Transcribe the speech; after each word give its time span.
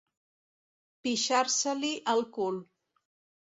Pixar-se-li 1.03 1.95
al 2.17 2.27
cul. 2.41 2.61